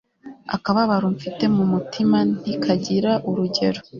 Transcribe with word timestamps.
akababaro 0.55 1.07
mfite 1.15 1.43
mu 1.55 1.63
mutima 1.71 2.17
ntikagira 2.37 3.11
urugero 3.29 3.79